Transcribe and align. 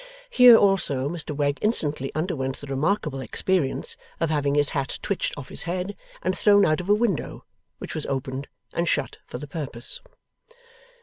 Here, 0.31 0.57
also, 0.57 1.07
Mr 1.07 1.29
Wegg 1.35 1.59
instantly 1.61 2.11
underwent 2.15 2.57
the 2.59 2.65
remarkable 2.65 3.21
experience 3.21 3.97
of 4.19 4.31
having 4.31 4.55
his 4.55 4.69
hat 4.69 4.97
twitched 5.03 5.31
off 5.37 5.49
his 5.49 5.61
head 5.69 5.95
and 6.23 6.35
thrown 6.35 6.65
out 6.65 6.81
of 6.81 6.89
a 6.89 6.95
window, 6.95 7.45
which 7.77 7.93
was 7.93 8.07
opened 8.07 8.47
and 8.73 8.87
shut 8.87 9.19
for 9.27 9.37
the 9.37 9.45
purpose. 9.47 10.01